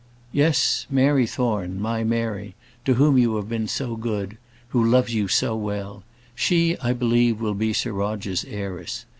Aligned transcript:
"Yes; 0.31 0.87
Mary 0.89 1.27
Thorne 1.27 1.79
my 1.79 2.03
Mary 2.03 2.55
to 2.85 2.95
whom 2.95 3.19
you 3.19 3.35
have 3.35 3.47
been 3.47 3.67
so 3.67 3.95
good, 3.95 4.39
who 4.69 4.83
loves 4.83 5.13
you 5.13 5.27
so 5.27 5.55
well; 5.55 6.01
she, 6.33 6.75
I 6.79 6.91
believe, 6.91 7.39
will 7.39 7.53
be 7.53 7.71
Sir 7.71 7.91
Roger's 7.91 8.43
heiress. 8.43 9.05